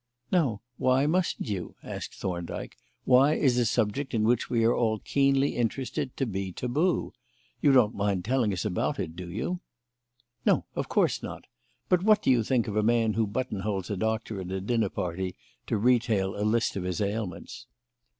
"Now, 0.31 0.63
why 0.77 1.05
mustn't 1.05 1.47
you?" 1.47 1.75
asked 1.83 2.15
Thorndyke. 2.15 2.75
"Why 3.05 3.35
is 3.35 3.59
a 3.59 3.67
subject 3.67 4.15
in 4.15 4.23
which 4.23 4.49
we 4.49 4.63
are 4.63 4.73
all 4.73 4.97
keenly 4.97 5.55
interested 5.55 6.17
to 6.17 6.25
be 6.25 6.51
tabu? 6.51 7.11
You 7.61 7.71
don't 7.71 7.93
mind 7.93 8.25
telling 8.25 8.51
us 8.51 8.65
about 8.65 8.97
it, 8.97 9.15
do 9.15 9.29
you?" 9.29 9.59
"No, 10.43 10.65
of 10.73 10.89
course 10.89 11.21
not. 11.21 11.45
But 11.87 12.01
what 12.01 12.23
do 12.23 12.31
you 12.31 12.41
think 12.41 12.67
of 12.67 12.75
a 12.75 12.81
man 12.81 13.13
who 13.13 13.27
buttonholes 13.27 13.91
a 13.91 13.95
doctor 13.95 14.41
at 14.41 14.51
a 14.51 14.59
dinner 14.59 14.89
party 14.89 15.35
to 15.67 15.77
retail 15.77 16.35
a 16.35 16.41
list 16.41 16.75
of 16.75 16.81
his 16.83 16.99
ailments?" 16.99 17.67